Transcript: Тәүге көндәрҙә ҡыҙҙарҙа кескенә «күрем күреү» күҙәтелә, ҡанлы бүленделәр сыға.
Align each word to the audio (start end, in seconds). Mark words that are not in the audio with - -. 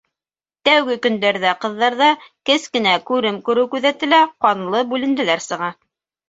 Тәүге 0.67 0.93
көндәрҙә 1.01 1.51
ҡыҙҙарҙа 1.65 2.07
кескенә 2.51 2.95
«күрем 3.11 3.37
күреү» 3.51 3.67
күҙәтелә, 3.75 4.23
ҡанлы 4.47 4.83
бүленделәр 4.95 5.47
сыға. 5.51 5.71